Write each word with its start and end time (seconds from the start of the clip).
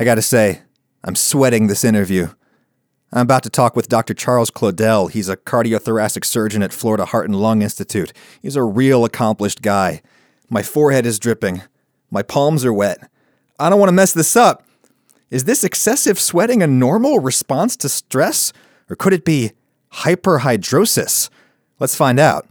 I 0.00 0.04
gotta 0.04 0.22
say, 0.22 0.62
I'm 1.04 1.14
sweating 1.14 1.66
this 1.66 1.84
interview. 1.84 2.28
I'm 3.12 3.20
about 3.20 3.42
to 3.42 3.50
talk 3.50 3.76
with 3.76 3.90
Dr. 3.90 4.14
Charles 4.14 4.50
Klodell. 4.50 5.10
He's 5.10 5.28
a 5.28 5.36
cardiothoracic 5.36 6.24
surgeon 6.24 6.62
at 6.62 6.72
Florida 6.72 7.04
Heart 7.04 7.26
and 7.26 7.38
Lung 7.38 7.60
Institute. 7.60 8.14
He's 8.40 8.56
a 8.56 8.62
real 8.62 9.04
accomplished 9.04 9.60
guy. 9.60 10.00
My 10.48 10.62
forehead 10.62 11.04
is 11.04 11.18
dripping. 11.18 11.60
My 12.10 12.22
palms 12.22 12.64
are 12.64 12.72
wet. 12.72 13.10
I 13.58 13.68
don't 13.68 13.78
want 13.78 13.90
to 13.90 13.94
mess 13.94 14.14
this 14.14 14.36
up. 14.36 14.64
Is 15.28 15.44
this 15.44 15.64
excessive 15.64 16.18
sweating 16.18 16.62
a 16.62 16.66
normal 16.66 17.18
response 17.18 17.76
to 17.76 17.90
stress, 17.90 18.54
or 18.88 18.96
could 18.96 19.12
it 19.12 19.26
be 19.26 19.52
hyperhidrosis? 19.96 21.28
Let's 21.78 21.94
find 21.94 22.18
out. 22.18 22.48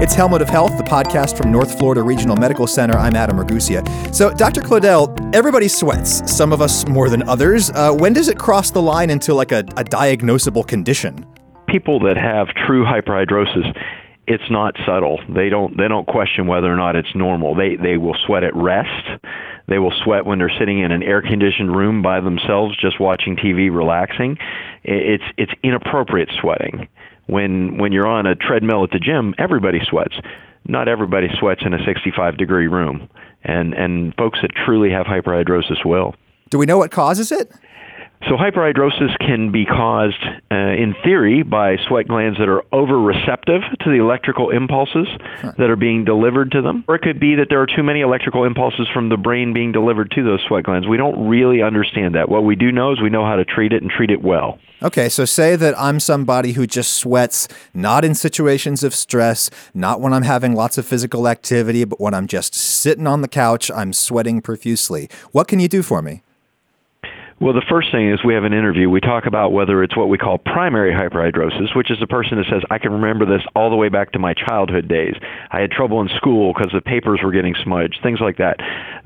It's 0.00 0.14
Helmet 0.14 0.40
of 0.40 0.48
Health, 0.48 0.78
the 0.78 0.82
podcast 0.82 1.36
from 1.36 1.52
North 1.52 1.78
Florida 1.78 2.02
Regional 2.02 2.34
Medical 2.34 2.66
Center. 2.66 2.96
I'm 2.96 3.14
Adam 3.14 3.36
Ragusea. 3.36 4.14
So, 4.14 4.32
Dr. 4.32 4.62
Klodell, 4.62 5.34
everybody 5.34 5.68
sweats, 5.68 6.22
some 6.34 6.54
of 6.54 6.62
us 6.62 6.88
more 6.88 7.10
than 7.10 7.22
others. 7.28 7.70
Uh, 7.72 7.92
when 7.92 8.14
does 8.14 8.28
it 8.28 8.38
cross 8.38 8.70
the 8.70 8.80
line 8.80 9.10
into 9.10 9.34
like 9.34 9.52
a, 9.52 9.58
a 9.58 9.84
diagnosable 9.84 10.66
condition? 10.66 11.26
People 11.68 12.00
that 12.00 12.16
have 12.16 12.48
true 12.66 12.82
hyperhidrosis, 12.82 13.78
it's 14.26 14.50
not 14.50 14.74
subtle. 14.86 15.20
They 15.28 15.50
don't 15.50 15.76
they 15.76 15.86
don't 15.86 16.06
question 16.06 16.46
whether 16.46 16.72
or 16.72 16.76
not 16.76 16.96
it's 16.96 17.14
normal. 17.14 17.54
They 17.54 17.76
they 17.76 17.98
will 17.98 18.16
sweat 18.24 18.42
at 18.42 18.56
rest. 18.56 19.22
They 19.68 19.78
will 19.78 19.92
sweat 20.02 20.24
when 20.24 20.38
they're 20.38 20.52
sitting 20.58 20.78
in 20.78 20.92
an 20.92 21.02
air 21.02 21.20
conditioned 21.20 21.76
room 21.76 22.00
by 22.00 22.20
themselves 22.20 22.74
just 22.78 23.00
watching 23.00 23.36
TV 23.36 23.70
relaxing. 23.70 24.38
It's 24.82 25.24
it's 25.36 25.52
inappropriate 25.62 26.30
sweating 26.40 26.88
when 27.30 27.78
when 27.78 27.92
you're 27.92 28.06
on 28.06 28.26
a 28.26 28.34
treadmill 28.34 28.84
at 28.84 28.90
the 28.90 28.98
gym, 28.98 29.34
everybody 29.38 29.78
sweats. 29.88 30.14
Not 30.66 30.88
everybody 30.88 31.28
sweats 31.38 31.62
in 31.64 31.72
a 31.72 31.84
65 31.84 32.36
degree 32.36 32.66
room, 32.66 33.08
and 33.44 33.72
and 33.74 34.14
folks 34.16 34.40
that 34.42 34.50
truly 34.54 34.90
have 34.90 35.06
hyperhidrosis 35.06 35.84
will. 35.84 36.14
Do 36.50 36.58
we 36.58 36.66
know 36.66 36.78
what 36.78 36.90
causes 36.90 37.32
it? 37.32 37.50
So 38.28 38.36
hyperhidrosis 38.36 39.18
can 39.18 39.50
be 39.50 39.64
caused, 39.64 40.22
uh, 40.52 40.54
in 40.54 40.94
theory, 41.02 41.42
by 41.42 41.78
sweat 41.88 42.06
glands 42.06 42.38
that 42.38 42.48
are 42.48 42.62
over-receptive 42.70 43.62
to 43.80 43.90
the 43.90 43.96
electrical 43.96 44.50
impulses 44.50 45.08
that 45.42 45.70
are 45.70 45.76
being 45.76 46.04
delivered 46.04 46.52
to 46.52 46.60
them, 46.60 46.84
or 46.86 46.96
it 46.96 47.02
could 47.02 47.18
be 47.18 47.34
that 47.36 47.46
there 47.48 47.60
are 47.62 47.66
too 47.66 47.82
many 47.82 48.02
electrical 48.02 48.44
impulses 48.44 48.86
from 48.92 49.08
the 49.08 49.16
brain 49.16 49.54
being 49.54 49.72
delivered 49.72 50.10
to 50.12 50.22
those 50.22 50.40
sweat 50.46 50.64
glands. 50.64 50.86
We 50.86 50.98
don't 50.98 51.28
really 51.28 51.62
understand 51.62 52.14
that. 52.14 52.28
What 52.28 52.44
we 52.44 52.56
do 52.56 52.70
know 52.70 52.92
is 52.92 53.00
we 53.00 53.08
know 53.08 53.24
how 53.24 53.36
to 53.36 53.44
treat 53.44 53.72
it 53.72 53.82
and 53.82 53.90
treat 53.90 54.10
it 54.10 54.22
well. 54.22 54.58
Okay, 54.82 55.08
so 55.08 55.24
say 55.24 55.56
that 55.56 55.78
I'm 55.78 55.98
somebody 55.98 56.52
who 56.52 56.66
just 56.66 56.92
sweats 56.94 57.48
not 57.74 58.04
in 58.04 58.14
situations 58.14 58.84
of 58.84 58.94
stress, 58.94 59.50
not 59.74 60.00
when 60.00 60.12
I'm 60.12 60.22
having 60.22 60.54
lots 60.54 60.78
of 60.78 60.86
physical 60.86 61.26
activity, 61.26 61.84
but 61.84 62.00
when 62.00 62.14
I'm 62.14 62.26
just 62.26 62.54
sitting 62.54 63.06
on 63.06 63.22
the 63.22 63.28
couch, 63.28 63.70
I'm 63.70 63.92
sweating 63.94 64.40
profusely. 64.42 65.08
What 65.32 65.48
can 65.48 65.58
you 65.58 65.68
do 65.68 65.82
for 65.82 66.00
me? 66.02 66.22
Well, 67.40 67.54
the 67.54 67.64
first 67.70 67.90
thing 67.90 68.10
is 68.10 68.20
we 68.22 68.34
have 68.34 68.44
an 68.44 68.52
interview. 68.52 68.90
We 68.90 69.00
talk 69.00 69.24
about 69.24 69.52
whether 69.52 69.82
it's 69.82 69.96
what 69.96 70.10
we 70.10 70.18
call 70.18 70.36
primary 70.36 70.92
hyperhidrosis, 70.92 71.74
which 71.74 71.90
is 71.90 71.96
a 72.02 72.06
person 72.06 72.36
that 72.36 72.44
says, 72.50 72.62
I 72.70 72.76
can 72.76 72.92
remember 72.92 73.24
this 73.24 73.40
all 73.56 73.70
the 73.70 73.76
way 73.76 73.88
back 73.88 74.12
to 74.12 74.18
my 74.18 74.34
childhood 74.34 74.88
days. 74.88 75.14
I 75.50 75.60
had 75.60 75.70
trouble 75.70 76.02
in 76.02 76.10
school 76.18 76.52
because 76.52 76.70
the 76.74 76.82
papers 76.82 77.20
were 77.24 77.32
getting 77.32 77.54
smudged, 77.64 78.00
things 78.02 78.20
like 78.20 78.36
that. 78.36 78.58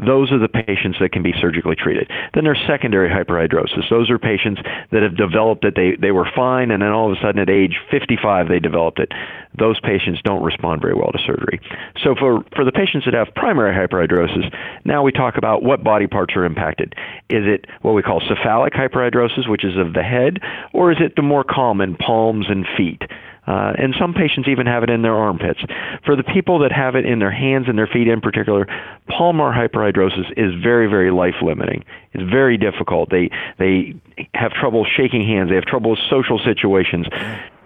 Those 0.04 0.32
are 0.32 0.40
the 0.40 0.48
patients 0.48 0.98
that 0.98 1.12
can 1.12 1.22
be 1.22 1.32
surgically 1.40 1.76
treated. 1.76 2.10
Then 2.34 2.42
there's 2.42 2.58
secondary 2.66 3.08
hyperhidrosis. 3.08 3.88
Those 3.88 4.10
are 4.10 4.18
patients 4.18 4.60
that 4.90 5.04
have 5.04 5.16
developed 5.16 5.64
it. 5.64 5.76
They, 5.76 5.94
they 5.94 6.10
were 6.10 6.26
fine, 6.34 6.72
and 6.72 6.82
then 6.82 6.90
all 6.90 7.12
of 7.12 7.16
a 7.16 7.20
sudden 7.22 7.40
at 7.40 7.48
age 7.48 7.78
55, 7.92 8.48
they 8.48 8.58
developed 8.58 8.98
it. 8.98 9.12
Those 9.58 9.78
patients 9.80 10.20
don't 10.24 10.42
respond 10.42 10.80
very 10.80 10.94
well 10.94 11.12
to 11.12 11.18
surgery. 11.18 11.60
So 12.02 12.14
for, 12.14 12.44
for 12.54 12.64
the 12.64 12.72
patients 12.72 13.04
that 13.04 13.14
have 13.14 13.34
primary 13.34 13.74
hyperhidrosis, 13.74 14.54
now 14.84 15.02
we 15.02 15.12
talk 15.12 15.36
about 15.36 15.62
what 15.62 15.84
body 15.84 16.06
parts 16.06 16.34
are 16.36 16.44
impacted. 16.44 16.94
Is 17.28 17.44
it 17.46 17.66
what 17.82 17.92
we 17.92 18.02
call 18.02 18.20
cephalic 18.20 18.72
hyperhidrosis, 18.72 19.48
which 19.48 19.64
is 19.64 19.76
of 19.76 19.92
the 19.92 20.02
head, 20.02 20.40
or 20.72 20.90
is 20.90 20.98
it 21.00 21.14
the 21.16 21.22
more 21.22 21.44
common 21.44 21.96
palms 21.96 22.46
and 22.48 22.66
feet? 22.76 23.02
Uh, 23.46 23.74
and 23.76 23.94
some 23.98 24.14
patients 24.14 24.48
even 24.48 24.66
have 24.66 24.82
it 24.82 24.90
in 24.90 25.02
their 25.02 25.14
armpits. 25.14 25.60
For 26.06 26.16
the 26.16 26.22
people 26.22 26.60
that 26.60 26.72
have 26.72 26.94
it 26.94 27.04
in 27.04 27.18
their 27.18 27.30
hands 27.30 27.66
and 27.68 27.76
their 27.76 27.86
feet 27.86 28.08
in 28.08 28.22
particular, 28.22 28.66
palmar 29.08 29.52
hyperhidrosis 29.52 30.32
is 30.38 30.54
very, 30.62 30.88
very 30.88 31.10
life 31.10 31.34
limiting. 31.42 31.84
It's 32.14 32.24
very 32.30 32.56
difficult. 32.56 33.10
They 33.10 33.30
they 33.58 33.94
have 34.32 34.52
trouble 34.52 34.86
shaking 34.96 35.26
hands. 35.26 35.50
They 35.50 35.56
have 35.56 35.66
trouble 35.66 35.90
with 35.90 36.00
social 36.08 36.38
situations 36.38 37.06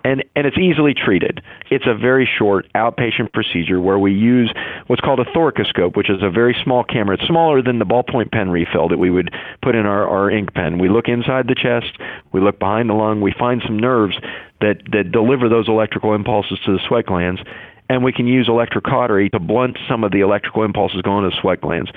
and, 0.04 0.24
and 0.36 0.46
it's 0.46 0.58
easily 0.58 0.94
treated. 0.94 1.42
It's 1.70 1.86
a 1.86 1.94
very 1.94 2.28
short 2.38 2.66
outpatient 2.74 3.32
procedure 3.32 3.80
where 3.80 3.98
we 3.98 4.12
use 4.12 4.52
what's 4.86 5.00
called 5.00 5.20
a 5.20 5.24
thoracoscope, 5.24 5.96
which 5.96 6.10
is 6.10 6.22
a 6.22 6.30
very 6.30 6.56
small 6.64 6.84
camera. 6.84 7.16
It's 7.16 7.26
smaller 7.26 7.62
than 7.62 7.78
the 7.78 7.84
ballpoint 7.84 8.32
pen 8.32 8.50
refill 8.50 8.88
that 8.88 8.98
we 8.98 9.10
would 9.10 9.30
put 9.62 9.74
in 9.74 9.86
our, 9.86 10.06
our 10.08 10.30
ink 10.30 10.54
pen. 10.54 10.78
We 10.78 10.88
look 10.88 11.08
inside 11.08 11.48
the 11.48 11.54
chest, 11.54 11.98
we 12.32 12.40
look 12.40 12.58
behind 12.58 12.88
the 12.88 12.94
lung, 12.94 13.20
we 13.20 13.34
find 13.38 13.62
some 13.66 13.78
nerves 13.78 14.16
that, 14.60 14.82
that 14.92 15.12
deliver 15.12 15.48
those 15.48 15.68
electrical 15.68 16.14
impulses 16.14 16.58
to 16.66 16.72
the 16.72 16.80
sweat 16.86 17.06
glands, 17.06 17.40
and 17.88 18.04
we 18.04 18.12
can 18.12 18.26
use 18.26 18.48
electrocautery 18.48 19.30
to 19.32 19.38
blunt 19.38 19.78
some 19.88 20.04
of 20.04 20.12
the 20.12 20.20
electrical 20.20 20.62
impulses 20.62 21.02
going 21.02 21.24
to 21.24 21.30
the 21.30 21.40
sweat 21.40 21.60
glands. 21.60 21.90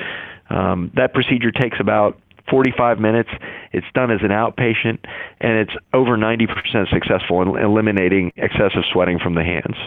Um, 0.49 0.91
that 0.95 1.13
procedure 1.13 1.51
takes 1.51 1.79
about 1.79 2.19
45 2.51 2.99
minutes. 2.99 3.29
It's 3.71 3.87
done 3.95 4.11
as 4.11 4.19
an 4.21 4.29
outpatient, 4.29 4.99
and 5.39 5.57
it's 5.57 5.73
over 5.93 6.17
90% 6.17 6.47
successful 6.93 7.41
in 7.41 7.57
eliminating 7.57 8.33
excessive 8.35 8.83
sweating 8.91 9.17
from 9.17 9.33
the 9.33 9.43
hands. 9.43 9.77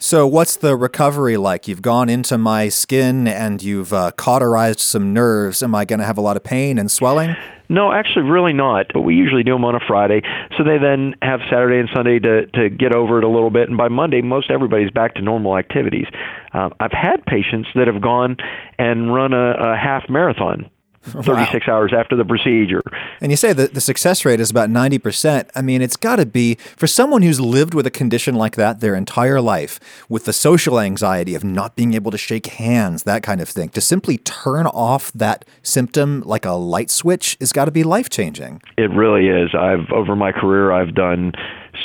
So, 0.00 0.28
what's 0.28 0.56
the 0.56 0.76
recovery 0.76 1.36
like? 1.36 1.66
You've 1.66 1.82
gone 1.82 2.08
into 2.08 2.38
my 2.38 2.68
skin 2.68 3.26
and 3.26 3.60
you've 3.60 3.92
uh, 3.92 4.12
cauterized 4.12 4.78
some 4.78 5.12
nerves. 5.12 5.60
Am 5.60 5.74
I 5.74 5.84
going 5.84 5.98
to 5.98 6.06
have 6.06 6.16
a 6.16 6.20
lot 6.20 6.36
of 6.36 6.44
pain 6.44 6.78
and 6.78 6.88
swelling? 6.88 7.34
No, 7.68 7.90
actually, 7.90 8.22
really 8.22 8.52
not. 8.52 8.86
But 8.94 9.00
we 9.00 9.16
usually 9.16 9.42
do 9.42 9.54
them 9.54 9.64
on 9.64 9.74
a 9.74 9.80
Friday, 9.88 10.22
so 10.56 10.62
they 10.62 10.78
then 10.78 11.16
have 11.20 11.40
Saturday 11.50 11.80
and 11.80 11.88
Sunday 11.92 12.20
to 12.20 12.46
to 12.46 12.70
get 12.70 12.94
over 12.94 13.18
it 13.18 13.24
a 13.24 13.28
little 13.28 13.50
bit. 13.50 13.68
And 13.68 13.76
by 13.76 13.88
Monday, 13.88 14.22
most 14.22 14.52
everybody's 14.52 14.92
back 14.92 15.16
to 15.16 15.20
normal 15.20 15.58
activities. 15.58 16.06
Uh, 16.54 16.70
I've 16.78 16.92
had 16.92 17.26
patients 17.26 17.68
that 17.74 17.88
have 17.88 18.00
gone 18.00 18.36
and 18.78 19.12
run 19.12 19.32
a, 19.32 19.72
a 19.72 19.76
half 19.76 20.08
marathon 20.08 20.70
36 21.02 21.66
wow. 21.66 21.74
hours 21.74 21.92
after 21.96 22.16
the 22.16 22.24
procedure. 22.24 22.82
And 23.20 23.32
you 23.32 23.36
say 23.36 23.52
that 23.52 23.74
the 23.74 23.80
success 23.80 24.24
rate 24.24 24.40
is 24.40 24.50
about 24.50 24.68
90%. 24.68 25.48
I 25.54 25.62
mean, 25.62 25.82
it's 25.82 25.96
got 25.96 26.16
to 26.16 26.26
be 26.26 26.56
for 26.76 26.86
someone 26.86 27.22
who's 27.22 27.40
lived 27.40 27.74
with 27.74 27.86
a 27.86 27.90
condition 27.90 28.34
like 28.34 28.56
that 28.56 28.80
their 28.80 28.94
entire 28.94 29.40
life, 29.40 29.80
with 30.08 30.24
the 30.24 30.32
social 30.32 30.80
anxiety 30.80 31.34
of 31.34 31.44
not 31.44 31.76
being 31.76 31.94
able 31.94 32.10
to 32.10 32.18
shake 32.18 32.46
hands, 32.46 33.04
that 33.04 33.22
kind 33.22 33.40
of 33.40 33.48
thing, 33.48 33.68
to 33.70 33.80
simply 33.80 34.18
turn 34.18 34.66
off 34.66 35.12
that 35.12 35.44
symptom 35.62 36.22
like 36.26 36.44
a 36.44 36.52
light 36.52 36.90
switch 36.90 37.36
has 37.40 37.52
got 37.52 37.66
to 37.66 37.70
be 37.70 37.84
life 37.84 38.10
changing. 38.10 38.60
It 38.76 38.90
really 38.90 39.28
is. 39.28 39.50
I've, 39.54 39.90
over 39.92 40.16
my 40.16 40.32
career, 40.32 40.72
I've 40.72 40.94
done 40.94 41.32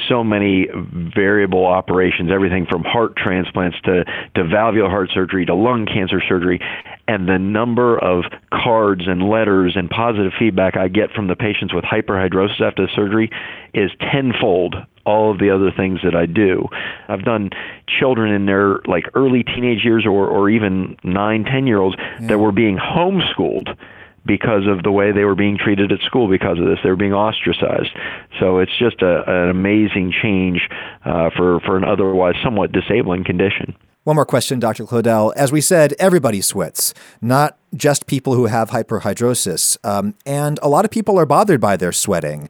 so 0.08 0.24
many 0.24 0.68
variable 1.16 1.66
operations, 1.66 2.31
everything 2.31 2.66
from 2.66 2.84
heart 2.84 3.16
transplants 3.16 3.80
to, 3.81 4.06
to 4.36 4.44
valvular 4.44 4.90
heart 4.90 5.09
surgery 5.14 5.46
to 5.46 5.56
lung 5.56 5.86
cancer 5.86 6.22
surgery. 6.28 6.59
And 7.08 7.28
the 7.28 7.38
number 7.38 7.98
of 7.98 8.26
cards 8.52 9.04
and 9.08 9.30
letters 9.30 9.74
and 9.76 9.90
positive 9.90 10.31
feedback 10.38 10.78
I 10.78 10.88
get 10.88 11.12
from 11.12 11.28
the 11.28 11.36
patients 11.36 11.74
with 11.74 11.84
hyperhidrosis 11.84 12.62
after 12.62 12.86
the 12.86 12.92
surgery 12.96 13.30
is 13.74 13.92
tenfold 14.00 14.76
all 15.06 15.31
of 15.31 15.40
the 15.40 15.50
other 15.50 15.72
things 15.72 16.00
that 16.04 16.16
I 16.16 16.25
do. 16.25 16.68
I've 17.10 17.24
done 17.24 17.50
children 17.88 18.31
in 18.31 18.46
their 18.46 18.80
like 18.86 19.06
early 19.16 19.44
teenage 19.44 19.84
years 19.84 20.06
or, 20.06 20.28
or 20.28 20.50
even 20.50 20.98
nine, 21.04 21.44
ten 21.44 21.68
year 21.68 21.80
olds 21.80 21.98
yeah. 22.00 22.28
that 22.28 22.40
were 22.40 22.54
being 22.54 22.78
homeschooled 22.78 23.78
because 24.25 24.67
of 24.67 24.84
the 24.84 24.91
way 24.91 25.11
they 25.11 25.25
were 25.25 25.35
being 25.35 25.57
treated 25.57 25.91
at 25.91 26.00
school 26.01 26.29
because 26.29 26.57
of 26.59 26.66
this. 26.66 26.79
They 26.84 26.89
were 26.89 26.95
being 26.95 27.13
ostracized. 27.13 27.91
So 28.39 28.59
it's 28.59 28.78
just 28.78 29.01
a, 29.01 29.23
an 29.28 29.50
amazing 29.50 30.13
change 30.22 30.69
uh, 31.06 31.29
for, 31.35 31.59
for 31.61 31.78
an 31.78 31.84
otherwise 31.84 32.35
somewhat 32.44 32.72
disabling 32.72 33.23
condition. 33.23 33.75
One 34.03 34.17
more 34.17 34.25
question, 34.25 34.59
Dr. 34.59 34.83
Klodell. 34.83 35.33
As 35.38 35.53
we 35.53 35.62
said, 35.62 35.94
everybody 35.97 36.41
sweats, 36.41 36.94
not 37.22 37.57
just 37.73 38.06
people 38.06 38.33
who 38.33 38.47
have 38.47 38.69
hyperhidrosis. 38.71 39.77
Um, 39.86 40.15
and 40.25 40.59
a 40.62 40.68
lot 40.68 40.83
of 40.83 40.92
people 40.92 41.18
are 41.18 41.25
bothered 41.25 41.62
by 41.62 41.77
their 41.77 41.94
sweating. 41.94 42.50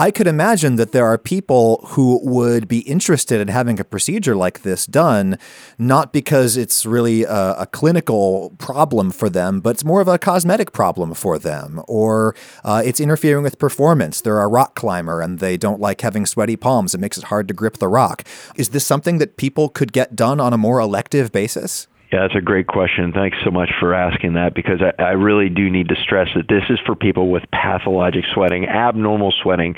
I 0.00 0.10
could 0.10 0.26
imagine 0.26 0.76
that 0.76 0.92
there 0.92 1.04
are 1.04 1.18
people 1.18 1.84
who 1.88 2.20
would 2.22 2.66
be 2.68 2.78
interested 2.78 3.38
in 3.38 3.48
having 3.48 3.78
a 3.78 3.84
procedure 3.84 4.34
like 4.34 4.62
this 4.62 4.86
done, 4.86 5.38
not 5.76 6.10
because 6.10 6.56
it's 6.56 6.86
really 6.86 7.24
a, 7.24 7.52
a 7.58 7.66
clinical 7.66 8.54
problem 8.56 9.10
for 9.10 9.28
them, 9.28 9.60
but 9.60 9.74
it's 9.74 9.84
more 9.84 10.00
of 10.00 10.08
a 10.08 10.16
cosmetic 10.16 10.72
problem 10.72 11.12
for 11.12 11.38
them, 11.38 11.82
or 11.86 12.34
uh, 12.64 12.80
it's 12.82 12.98
interfering 12.98 13.42
with 13.42 13.58
performance. 13.58 14.22
They're 14.22 14.40
a 14.40 14.48
rock 14.48 14.74
climber 14.74 15.20
and 15.20 15.38
they 15.38 15.58
don't 15.58 15.82
like 15.82 16.00
having 16.00 16.24
sweaty 16.24 16.56
palms. 16.56 16.94
It 16.94 16.98
makes 16.98 17.18
it 17.18 17.24
hard 17.24 17.46
to 17.48 17.52
grip 17.52 17.76
the 17.76 17.86
rock. 17.86 18.26
Is 18.56 18.70
this 18.70 18.86
something 18.86 19.18
that 19.18 19.36
people 19.36 19.68
could 19.68 19.92
get 19.92 20.16
done 20.16 20.40
on 20.40 20.54
a 20.54 20.56
more 20.56 20.80
elective 20.80 21.30
basis? 21.30 21.88
Yeah, 22.12 22.22
that's 22.22 22.34
a 22.34 22.40
great 22.40 22.66
question. 22.66 23.12
Thanks 23.12 23.38
so 23.44 23.50
much 23.50 23.70
for 23.78 23.94
asking 23.94 24.34
that 24.34 24.54
because 24.54 24.80
I, 24.82 25.00
I 25.00 25.10
really 25.10 25.48
do 25.48 25.70
need 25.70 25.88
to 25.90 25.96
stress 25.96 26.28
that 26.34 26.48
this 26.48 26.64
is 26.68 26.78
for 26.84 26.96
people 26.96 27.30
with 27.30 27.44
pathologic 27.52 28.24
sweating, 28.34 28.66
abnormal 28.66 29.32
sweating 29.42 29.76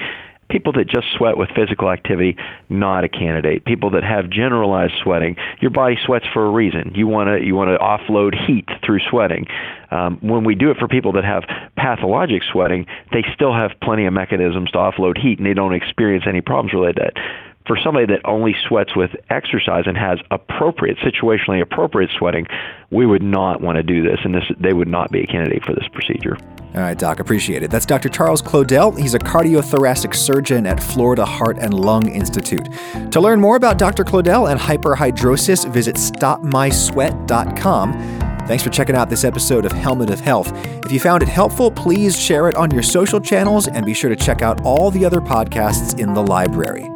People 0.52 0.74
that 0.74 0.86
just 0.86 1.06
sweat 1.16 1.38
with 1.38 1.48
physical 1.56 1.90
activity, 1.90 2.36
not 2.68 3.04
a 3.04 3.08
candidate. 3.08 3.64
People 3.64 3.88
that 3.92 4.04
have 4.04 4.28
generalized 4.28 4.92
sweating, 5.02 5.36
your 5.60 5.70
body 5.70 5.96
sweats 6.04 6.26
for 6.30 6.44
a 6.44 6.50
reason. 6.50 6.92
You 6.94 7.06
want 7.06 7.28
to 7.28 7.42
you 7.42 7.54
want 7.54 7.70
to 7.70 7.78
offload 7.78 8.34
heat 8.34 8.68
through 8.84 8.98
sweating. 9.08 9.46
Um, 9.90 10.18
when 10.20 10.44
we 10.44 10.54
do 10.54 10.70
it 10.70 10.76
for 10.76 10.88
people 10.88 11.12
that 11.12 11.24
have 11.24 11.44
pathologic 11.76 12.42
sweating, 12.52 12.84
they 13.12 13.24
still 13.34 13.54
have 13.54 13.70
plenty 13.82 14.04
of 14.04 14.12
mechanisms 14.12 14.70
to 14.72 14.78
offload 14.78 15.16
heat, 15.16 15.38
and 15.38 15.46
they 15.46 15.54
don't 15.54 15.72
experience 15.72 16.24
any 16.28 16.42
problems 16.42 16.74
related 16.74 16.96
to 16.96 17.02
that 17.04 17.51
for 17.66 17.78
somebody 17.82 18.06
that 18.06 18.20
only 18.24 18.54
sweats 18.68 18.96
with 18.96 19.10
exercise 19.30 19.84
and 19.86 19.96
has 19.96 20.18
appropriate, 20.30 20.98
situationally 20.98 21.60
appropriate 21.62 22.10
sweating, 22.18 22.46
we 22.90 23.06
would 23.06 23.22
not 23.22 23.60
want 23.60 23.76
to 23.76 23.82
do 23.82 24.02
this, 24.02 24.20
and 24.24 24.34
this 24.34 24.44
they 24.58 24.72
would 24.72 24.88
not 24.88 25.10
be 25.10 25.22
a 25.22 25.26
candidate 25.26 25.64
for 25.64 25.74
this 25.74 25.86
procedure. 25.88 26.36
All 26.74 26.80
right, 26.80 26.98
Doc, 26.98 27.20
appreciate 27.20 27.62
it. 27.62 27.70
That's 27.70 27.84
Dr. 27.84 28.08
Charles 28.08 28.40
Klodell. 28.40 28.98
He's 28.98 29.12
a 29.12 29.18
cardiothoracic 29.18 30.14
surgeon 30.14 30.66
at 30.66 30.82
Florida 30.82 31.26
Heart 31.26 31.58
and 31.58 31.74
Lung 31.74 32.08
Institute. 32.10 32.66
To 33.10 33.20
learn 33.20 33.40
more 33.40 33.56
about 33.56 33.76
Dr. 33.76 34.04
Klodell 34.04 34.50
and 34.50 34.58
hyperhidrosis, 34.58 35.70
visit 35.70 35.96
stopmysweat.com. 35.96 37.92
Thanks 38.46 38.64
for 38.64 38.70
checking 38.70 38.96
out 38.96 39.10
this 39.10 39.24
episode 39.24 39.66
of 39.66 39.72
Helmet 39.72 40.10
of 40.10 40.20
Health. 40.20 40.50
If 40.84 40.90
you 40.90 40.98
found 40.98 41.22
it 41.22 41.28
helpful, 41.28 41.70
please 41.70 42.18
share 42.18 42.48
it 42.48 42.56
on 42.56 42.70
your 42.70 42.82
social 42.82 43.20
channels 43.20 43.68
and 43.68 43.86
be 43.86 43.94
sure 43.94 44.10
to 44.10 44.16
check 44.16 44.40
out 44.42 44.62
all 44.64 44.90
the 44.90 45.04
other 45.04 45.20
podcasts 45.20 46.00
in 46.00 46.14
the 46.14 46.22
library. 46.22 46.88